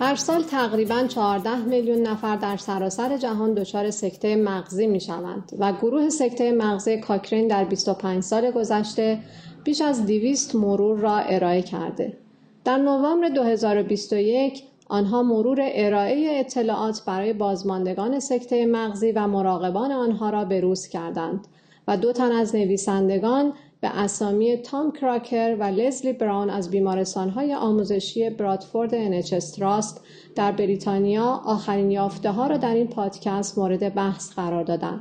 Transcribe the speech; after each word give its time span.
هر 0.00 0.14
سال 0.14 0.42
تقریبا 0.42 1.06
14 1.06 1.56
میلیون 1.56 1.98
نفر 1.98 2.36
در 2.36 2.56
سراسر 2.56 3.16
جهان 3.16 3.54
دچار 3.54 3.90
سکته 3.90 4.36
مغزی 4.36 4.86
می 4.86 5.00
شوند 5.00 5.52
و 5.58 5.72
گروه 5.72 6.08
سکته 6.08 6.52
مغزی 6.52 7.00
کاکرین 7.00 7.48
در 7.48 7.64
25 7.64 8.22
سال 8.22 8.50
گذشته 8.50 9.18
بیش 9.64 9.80
از 9.80 10.06
200 10.06 10.54
مرور 10.54 10.98
را 10.98 11.16
ارائه 11.16 11.62
کرده. 11.62 12.16
در 12.64 12.78
نوامبر 12.78 13.28
2021 13.28 14.62
آنها 14.88 15.22
مرور 15.22 15.58
ارائه 15.60 16.40
اطلاعات 16.40 17.02
برای 17.06 17.32
بازماندگان 17.32 18.20
سکته 18.20 18.66
مغزی 18.66 19.12
و 19.12 19.26
مراقبان 19.26 19.92
آنها 19.92 20.30
را 20.30 20.44
بروز 20.44 20.86
کردند 20.86 21.46
و 21.88 21.96
دو 21.96 22.12
تن 22.12 22.32
از 22.32 22.54
نویسندگان 22.54 23.52
به 23.80 23.88
اسامی 23.98 24.56
تام 24.56 24.92
کراکر 24.92 25.56
و 25.60 25.64
لزلی 25.64 26.12
براون 26.12 26.50
از 26.50 26.70
بیمارستانهای 26.70 27.54
آموزشی 27.54 28.30
برادفورد 28.30 29.22
NHS 29.22 29.56
تراست 29.56 30.00
در 30.34 30.52
بریتانیا 30.52 31.42
آخرین 31.44 31.90
یافته 31.90 32.30
ها 32.30 32.46
را 32.46 32.56
در 32.56 32.74
این 32.74 32.86
پادکست 32.86 33.58
مورد 33.58 33.94
بحث 33.94 34.32
قرار 34.34 34.64
دادند. 34.64 35.00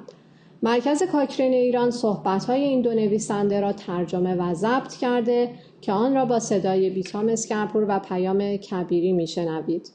مرکز 0.64 1.04
کاکرین 1.04 1.54
ایران 1.54 1.92
صحبتهای 1.92 2.64
این 2.64 2.82
دو 2.82 2.94
نویسنده 2.94 3.62
را 3.62 3.74
ترجمه 3.74 4.36
و 4.36 4.54
ضبط 4.54 4.94
کرده 4.94 5.50
که 5.82 5.92
آن 5.92 6.16
را 6.16 6.26
با 6.26 6.40
صدای 6.40 6.90
بیتا 6.90 7.30
مسگرپور 7.30 7.86
و 7.90 8.00
پیام 8.00 8.58
کبیری 8.58 9.14
میشنوید. 9.14 9.92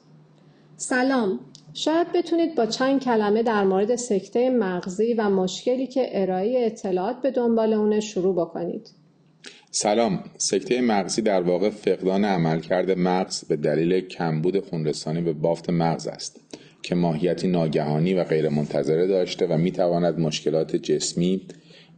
سلام. 0.77 1.39
شاید 1.73 2.11
بتونید 2.11 2.55
با 2.55 2.65
چند 2.65 3.01
کلمه 3.01 3.43
در 3.43 3.63
مورد 3.63 3.95
سکته 3.95 4.49
مغزی 4.49 5.13
و 5.13 5.29
مشکلی 5.29 5.87
که 5.87 6.21
ارائه 6.21 6.65
اطلاعات 6.65 7.21
به 7.21 7.31
دنبال 7.31 7.73
اونه 7.73 7.99
شروع 7.99 8.35
بکنید. 8.35 8.89
سلام. 9.71 10.23
سکته 10.37 10.81
مغزی 10.81 11.21
در 11.21 11.41
واقع 11.41 11.69
فقدان 11.69 12.25
عملکرد 12.25 12.91
مغز 12.91 13.43
به 13.43 13.55
دلیل 13.55 14.01
کمبود 14.01 14.59
خونرسانی 14.59 15.21
به 15.21 15.33
بافت 15.33 15.69
مغز 15.69 16.07
است 16.07 16.39
که 16.81 16.95
ماهیتی 16.95 17.47
ناگهانی 17.47 18.13
و 18.13 18.23
غیرمنتظره 18.23 19.07
داشته 19.07 19.47
و 19.47 19.57
می‌تواند 19.57 20.19
مشکلات 20.19 20.75
جسمی 20.75 21.41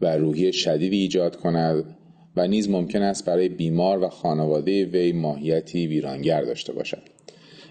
و 0.02 0.17
روحی 0.17 0.53
شدیدی 0.53 0.97
ایجاد 0.97 1.36
کند 1.36 1.95
و 2.36 2.47
نیز 2.47 2.69
ممکن 2.69 3.02
است 3.02 3.25
برای 3.25 3.49
بیمار 3.49 4.03
و 4.03 4.09
خانواده 4.09 4.86
وی 4.86 5.11
ماهیتی 5.11 5.88
ویرانگر 5.88 6.42
داشته 6.42 6.73
باشد. 6.73 7.14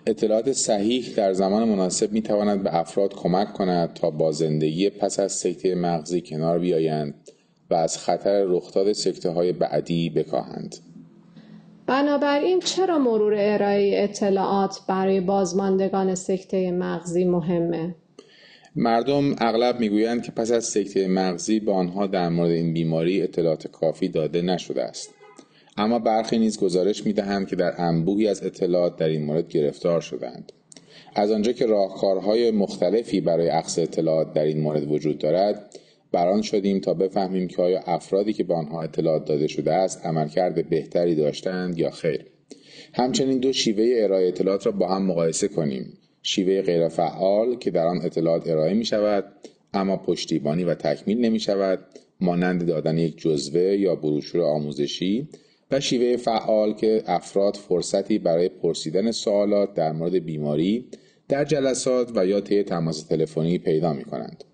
اطلاعات 0.07 0.53
صحیح 0.53 1.15
در 1.17 1.33
زمان 1.33 1.69
مناسب 1.69 2.13
می 2.13 2.23
تواند 2.23 2.63
به 2.63 2.77
افراد 2.77 3.15
کمک 3.15 3.53
کند 3.53 3.95
تا 3.95 4.11
با 4.11 4.33
زندگی 4.33 4.91
پس 4.91 5.21
از 5.21 5.33
سکته 5.33 5.75
مغزی 5.75 6.21
کنار 6.21 6.59
بیایند 6.59 7.15
و 7.71 7.75
از 7.75 7.99
خطر 7.99 8.45
رخداد 8.45 8.93
سکته 8.93 9.31
های 9.31 9.53
بعدی 9.53 10.11
بکاهند. 10.11 10.77
بنابراین 11.87 12.61
چرا 12.61 12.99
مرور 12.99 13.35
ارائه 13.39 14.05
اطلاعات 14.05 14.79
برای 14.89 15.21
بازماندگان 15.21 16.15
سکته 16.15 16.71
مغزی 16.71 17.25
مهمه؟ 17.25 17.95
مردم 18.77 19.37
اغلب 19.39 19.81
می‌گویند 19.81 20.23
که 20.23 20.33
پس 20.33 20.53
از 20.53 20.65
سکته 20.65 21.09
مغزی 21.09 21.61
به 21.61 21.73
آنها 21.73 22.07
در 22.07 22.29
مورد 22.29 22.51
این 22.51 22.73
بیماری 22.73 23.23
اطلاعات 23.23 23.67
کافی 23.67 24.09
داده 24.09 24.43
نشده 24.43 24.83
است. 24.83 25.15
اما 25.77 25.99
برخی 25.99 26.39
نیز 26.39 26.61
گزارش 26.61 27.07
می‌دهند 27.07 27.49
که 27.49 27.57
در 27.57 27.75
انبوهی 27.79 28.29
از 28.29 28.43
اطلاعات 28.43 28.97
در 28.97 29.09
این 29.09 29.25
مورد 29.25 29.49
گرفتار 29.49 30.01
شدند. 30.01 30.53
از 31.15 31.31
آنجا 31.31 31.53
که 31.53 31.67
راهکارهای 31.67 32.51
مختلفی 32.51 33.21
برای 33.21 33.49
اخذ 33.49 33.79
اطلاعات 33.79 34.33
در 34.33 34.45
این 34.45 34.61
مورد 34.61 34.93
وجود 34.93 35.19
دارد 35.19 35.71
بران 36.13 36.43
شدیم 36.43 36.81
تا 36.81 36.95
بفهمیم 36.95 37.49
که 37.49 37.63
آیا 37.63 37.81
افرادی 37.87 38.33
که 38.33 38.45
به 38.45 38.55
آنها 38.55 38.83
اطلاعات 38.83 39.25
داده 39.25 39.47
شده 39.47 39.73
است 39.73 40.07
عملکرد 40.07 40.69
بهتری 40.69 41.15
داشتند 41.15 41.79
یا 41.79 41.91
خیر. 41.91 42.25
همچنین 42.93 43.39
دو 43.39 43.53
شیوه 43.53 43.85
ارائه 43.97 44.29
اطلاعات 44.29 44.67
را 44.67 44.73
با 44.73 44.89
هم 44.89 45.07
مقایسه 45.07 45.49
کنیم. 45.49 45.99
شیوه 46.23 46.63
غیرفعال 46.63 47.57
که 47.57 47.71
در 47.71 47.87
آن 47.87 48.01
اطلاعات 48.05 48.49
ارائه 48.49 48.75
می 48.75 48.85
شود 48.85 49.25
اما 49.75 49.97
پشتیبانی 49.97 50.65
و 50.65 50.75
تکمیل 50.75 51.21
نمی 51.21 51.41
شود 51.41 51.79
مانند 52.21 52.67
دادن 52.67 52.99
یک 52.99 53.19
جزوه 53.19 53.61
یا 53.61 53.95
بروشور 53.95 54.43
آموزشی 54.43 55.29
و 55.71 55.81
شیوه 55.81 56.17
فعال 56.17 56.75
که 56.75 57.03
افراد 57.07 57.57
فرصتی 57.57 58.19
برای 58.19 58.49
پرسیدن 58.49 59.11
سوالات 59.11 59.75
در 59.75 59.93
مورد 59.93 60.15
بیماری 60.15 60.87
در 61.29 61.45
جلسات 61.45 62.13
و 62.15 62.27
یا 62.27 62.41
طی 62.41 62.63
تماس 62.63 63.03
تلفنی 63.03 63.59
پیدا 63.59 63.93
می 63.93 64.05
کنند. 64.05 64.45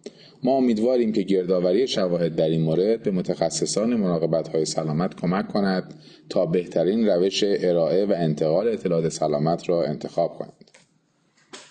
ما 0.42 0.56
امیدواریم 0.56 1.12
که 1.12 1.22
گردآوری 1.22 1.86
شواهد 1.86 2.36
در 2.36 2.48
این 2.48 2.62
مورد 2.62 3.02
به 3.02 3.10
متخصصان 3.10 3.94
مراقبت 3.94 4.48
های 4.48 4.64
سلامت 4.64 5.20
کمک 5.20 5.48
کند 5.48 5.94
تا 6.28 6.46
بهترین 6.46 7.06
روش 7.06 7.44
ارائه 7.46 8.04
و 8.06 8.12
انتقال 8.16 8.68
اطلاعات 8.68 9.08
سلامت 9.08 9.68
را 9.68 9.84
انتخاب 9.84 10.34
کنند. 10.38 10.70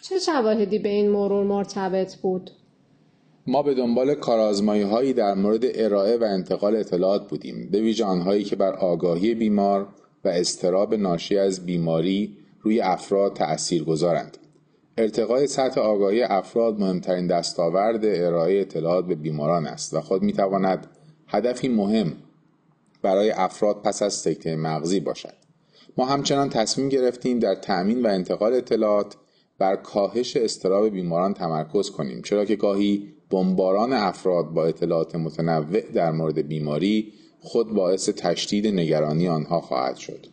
چه 0.01 0.19
شواهدی 0.19 0.79
به 0.79 0.89
این 0.89 1.09
مرور 1.09 1.44
مرتبط 1.44 2.16
بود؟ 2.16 2.51
ما 3.47 3.63
به 3.63 3.73
دنبال 3.73 4.16
کارآزمایی 4.16 4.81
هایی 4.81 5.13
در 5.13 5.33
مورد 5.33 5.63
ارائه 5.63 6.17
و 6.17 6.23
انتقال 6.23 6.75
اطلاعات 6.75 7.29
بودیم 7.29 7.69
به 7.72 7.81
ویژه 7.81 8.05
آنهایی 8.05 8.44
که 8.44 8.55
بر 8.55 8.73
آگاهی 8.73 9.35
بیمار 9.35 9.88
و 10.23 10.27
استراب 10.27 10.95
ناشی 10.95 11.38
از 11.38 11.66
بیماری 11.66 12.38
روی 12.61 12.81
افراد 12.81 13.33
تأثیر 13.33 13.83
گذارند. 13.83 14.38
ارتقای 14.97 15.47
سطح 15.47 15.81
آگاهی 15.81 16.23
افراد 16.23 16.79
مهمترین 16.79 17.27
دستاورد 17.27 18.05
ارائه 18.05 18.61
اطلاعات 18.61 19.05
به 19.05 19.16
بیماران 19.16 19.67
است 19.67 19.94
و 19.94 20.01
خود 20.01 20.21
می‌تواند 20.21 20.88
هدفی 21.27 21.67
مهم 21.67 22.13
برای 23.01 23.31
افراد 23.31 23.81
پس 23.81 24.01
از 24.01 24.13
سکته 24.13 24.56
مغزی 24.56 25.00
باشد. 25.00 25.33
ما 25.97 26.06
همچنان 26.06 26.50
تصمیم 26.50 26.89
گرفتیم 26.89 27.39
در 27.39 27.56
تأمین 27.56 28.06
و 28.06 28.07
انتقال 28.07 28.53
اطلاعات 28.53 29.16
بر 29.57 29.75
کاهش 29.75 30.38
استراب 30.38 30.89
بیماران 30.89 31.33
تمرکز 31.33 31.91
کنیم 31.91 32.21
چرا 32.21 32.45
که 32.45 32.56
گاهی 32.56 33.13
بمباران 33.29 33.94
افراد 33.94 34.45
با 34.45 34.66
اطلاعات 34.66 35.16
متنوع 35.16 35.81
در 35.81 36.12
مورد 36.12 36.47
بیماری 36.47 37.13
خود 37.40 37.73
باعث 37.73 38.09
تشدید 38.09 38.67
نگرانی 38.67 39.28
آنها 39.28 39.62
خواهد 39.62 39.95
شد 39.95 40.28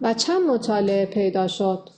و 0.00 0.14
چند 0.14 0.50
مطالعه 0.50 1.06
پیدا 1.06 1.48
شد؟ 1.48 1.88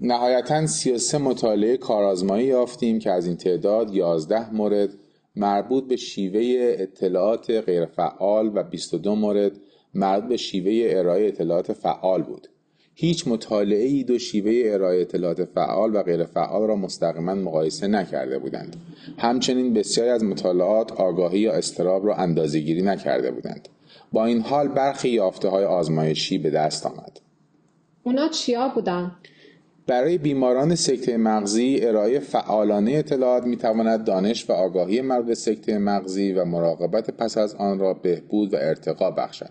نهایتا 0.00 0.66
33 0.66 1.18
مطالعه 1.18 1.76
کارآزمایی 1.76 2.46
یافتیم 2.46 2.98
که 2.98 3.10
از 3.10 3.26
این 3.26 3.36
تعداد 3.36 3.94
11 3.94 4.54
مورد 4.54 4.90
مربوط 5.36 5.84
به 5.84 5.96
شیوه 5.96 6.74
اطلاعات 6.78 7.50
غیرفعال 7.50 8.50
و 8.54 8.62
22 8.62 9.14
مورد 9.14 9.52
مربوط 9.94 10.28
به 10.28 10.36
شیوه 10.36 10.98
ارائه 10.98 11.28
اطلاعات 11.28 11.72
فعال 11.72 12.22
بود 12.22 12.48
هیچ 12.94 13.28
مطالعه 13.28 13.86
ای 13.86 14.04
دو 14.04 14.18
شیوه 14.18 14.72
ارائه 14.74 15.00
اطلاعات 15.00 15.44
فعال 15.44 15.96
و 15.96 16.02
غیر 16.02 16.24
فعال 16.24 16.68
را 16.68 16.76
مستقیما 16.76 17.34
مقایسه 17.34 17.86
نکرده 17.86 18.38
بودند. 18.38 18.76
همچنین 19.18 19.74
بسیاری 19.74 20.10
از 20.10 20.24
مطالعات 20.24 20.92
آگاهی 20.92 21.40
یا 21.40 21.52
استراب 21.52 22.06
را 22.06 22.14
اندازهگیری 22.14 22.82
نکرده 22.82 23.30
بودند. 23.30 23.68
با 24.12 24.24
این 24.24 24.40
حال 24.40 24.68
برخی 24.68 25.08
یافته 25.08 25.48
های 25.48 25.64
آزمایشی 25.64 26.38
به 26.38 26.50
دست 26.50 26.86
آمد. 26.86 27.20
اونا 28.02 28.28
چیا 28.28 28.68
بودن؟ 28.74 29.12
برای 29.86 30.18
بیماران 30.18 30.74
سکته 30.74 31.16
مغزی 31.16 31.80
ارائه 31.82 32.18
فعالانه 32.18 32.92
اطلاعات 32.92 33.44
می 33.44 33.56
تواند 33.56 34.04
دانش 34.04 34.50
و 34.50 34.52
آگاهی 34.52 35.00
مربوط 35.00 35.32
سکته 35.32 35.78
مغزی 35.78 36.32
و 36.32 36.44
مراقبت 36.44 37.10
پس 37.10 37.38
از 37.38 37.54
آن 37.54 37.78
را 37.78 37.94
بهبود 37.94 38.54
و 38.54 38.56
ارتقا 38.56 39.10
بخشد. 39.10 39.50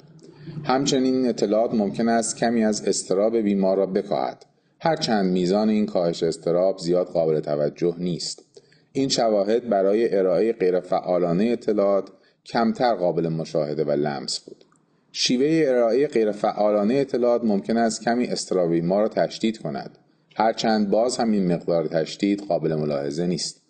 همچنین 0.64 1.16
این 1.16 1.28
اطلاعات 1.28 1.74
ممکن 1.74 2.10
است 2.10 2.38
کمی 2.38 2.64
از 2.64 2.88
استراب 2.88 3.38
بیمار 3.38 3.78
را 3.78 3.86
بکاهد 3.86 4.46
هرچند 4.82 5.32
میزان 5.32 5.70
این 5.70 5.86
کاهش 5.86 6.24
استراب 6.24 6.78
زیاد 6.78 7.08
قابل 7.08 7.40
توجه 7.40 7.96
نیست. 7.98 8.44
این 8.92 9.10
شواهد 9.10 9.70
برای 9.70 10.18
ارائه 10.18 10.54
غیرفعالانه 10.54 11.44
اطلاعات 11.44 12.10
کمتر 12.46 12.96
قابل 12.96 13.28
مشاهده 13.28 13.84
و 13.84 13.92
لمس 13.92 14.40
بود. 14.40 14.66
شیوه 15.12 15.70
ارائه 15.70 16.08
غیرفعالانه 16.08 16.94
اطلاعات 16.94 17.44
ممکن 17.44 17.78
است 17.78 18.04
کمی 18.04 18.28
استراب 18.28 18.70
بیمار 18.70 19.02
را 19.02 19.08
تشدید 19.08 19.58
کند. 19.58 19.98
هرچند 20.36 20.90
باز 20.90 21.18
هم 21.18 21.32
این 21.32 21.54
مقدار 21.54 21.88
تشدید 21.88 22.44
قابل 22.48 22.76
ملاحظه 22.76 23.28
نیست. 23.28 23.62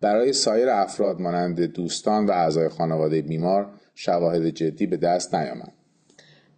برای 0.00 0.32
سایر 0.32 0.68
افراد 0.68 1.20
مانند 1.20 1.60
دوستان 1.60 2.26
و 2.26 2.30
اعضای 2.30 2.68
خانواده 2.68 3.22
بیمار 3.22 3.70
شواهد 3.94 4.48
جدی 4.48 4.86
به 4.86 4.96
دست 4.96 5.34
نیامد. 5.34 5.72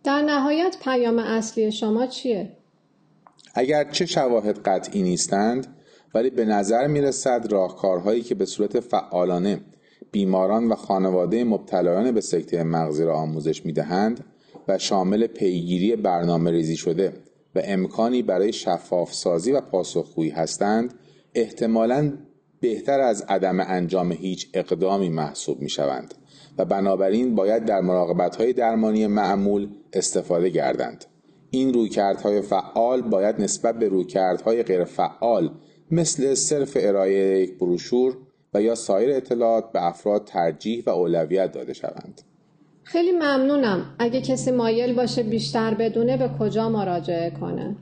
در 0.06 0.22
نهایت 0.22 0.76
پیام 0.84 1.18
اصلی 1.18 1.72
شما 1.72 2.06
چیه؟ 2.06 2.52
اگر 3.54 3.90
چه 3.90 4.06
شواهد 4.06 4.58
قطعی 4.58 5.02
نیستند 5.02 5.76
ولی 6.14 6.30
به 6.30 6.44
نظر 6.44 6.86
می 6.86 7.00
رسد 7.00 7.52
راهکارهایی 7.52 8.22
که 8.22 8.34
به 8.34 8.44
صورت 8.44 8.80
فعالانه 8.80 9.60
بیماران 10.12 10.68
و 10.68 10.74
خانواده 10.74 11.44
مبتلایان 11.44 12.12
به 12.12 12.20
سکته 12.20 12.62
مغزی 12.62 13.04
را 13.04 13.16
آموزش 13.16 13.66
می 13.66 13.72
دهند 13.72 14.24
و 14.68 14.78
شامل 14.78 15.26
پیگیری 15.26 15.96
برنامه 15.96 16.50
ریزی 16.50 16.76
شده 16.76 17.12
و 17.54 17.60
امکانی 17.64 18.22
برای 18.22 18.52
شفاف 18.52 19.14
سازی 19.14 19.52
و 19.52 19.60
پاسخگویی 19.60 20.30
هستند 20.30 20.94
احتمالاً 21.34 22.12
بهتر 22.60 23.00
از 23.00 23.22
عدم 23.28 23.60
انجام 23.60 24.12
هیچ 24.12 24.48
اقدامی 24.54 25.08
محسوب 25.08 25.60
می 25.60 25.68
شوند 25.68 26.14
و 26.58 26.64
بنابراین 26.64 27.34
باید 27.34 27.64
در 27.64 27.80
مراقبت 27.80 28.36
های 28.36 28.52
درمانی 28.52 29.06
معمول 29.06 29.68
استفاده 29.92 30.48
گردند 30.48 31.04
این 31.50 31.74
رویکردهای 31.74 32.42
فعال 32.42 33.02
باید 33.02 33.40
نسبت 33.40 33.78
به 33.78 33.88
رویکردهای 33.88 34.62
غیر 34.62 34.84
فعال 34.84 35.50
مثل 35.90 36.34
صرف 36.34 36.76
ارائه 36.80 37.40
یک 37.40 37.58
بروشور 37.58 38.16
و 38.54 38.62
یا 38.62 38.74
سایر 38.74 39.16
اطلاعات 39.16 39.72
به 39.72 39.86
افراد 39.86 40.24
ترجیح 40.24 40.82
و 40.86 40.90
اولویت 40.90 41.52
داده 41.52 41.72
شوند. 41.72 42.20
خیلی 42.82 43.12
ممنونم. 43.12 43.96
اگه 43.98 44.20
کسی 44.20 44.50
مایل 44.50 44.94
باشه 44.94 45.22
بیشتر 45.22 45.74
بدونه 45.74 46.16
به 46.16 46.30
کجا 46.38 46.68
مراجعه 46.68 47.30
کنه؟ 47.30 47.76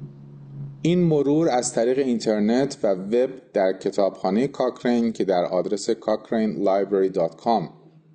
این 0.86 1.00
مرور 1.00 1.48
از 1.48 1.72
طریق 1.74 1.98
اینترنت 1.98 2.78
و 2.82 2.86
وب 2.94 3.30
در 3.52 3.72
کتابخانه 3.72 4.46
کاکرین 4.46 5.12
که 5.12 5.24
در 5.24 5.44
آدرس 5.44 5.90
cochranelibrary.com 5.90 7.68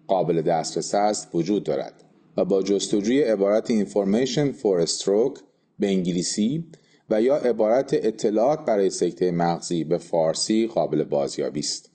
قابل 0.08 0.42
دسترس 0.42 0.96
است 0.96 1.30
وجود 1.34 1.64
دارد 1.64 2.04
و 2.38 2.46
با 2.46 2.62
جستجوی 2.62 3.22
عبارت 3.22 3.86
Information 3.86 4.54
for 4.62 4.88
Stroke 4.90 5.40
به 5.80 5.88
انگلیسی 5.88 6.66
و 7.10 7.22
یا 7.22 7.36
عبارت 7.36 7.94
اطلاعات 7.94 8.66
برای 8.66 8.90
سکته 8.90 9.32
مغزی 9.32 9.84
به 9.84 9.98
فارسی 9.98 10.68
قابل 10.68 11.04
بازیابی 11.04 11.60
است. 11.60 11.92